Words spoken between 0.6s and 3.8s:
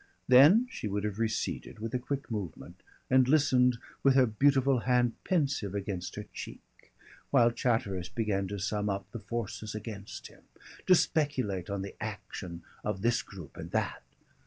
she would have receded with a quick movement and listened